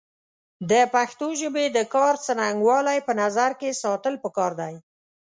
[0.71, 4.75] د پښتو ژبې د کار څرنګوالی په نظر کې ساتل پکار دی